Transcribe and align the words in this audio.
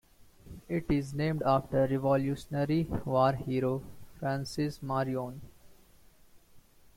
It 0.67 0.89
is 0.89 1.13
named 1.13 1.43
after 1.45 1.85
Revolutionary 1.85 2.85
War 3.05 3.33
hero 3.33 3.83
Francis 4.17 4.81
Marion. 4.81 5.41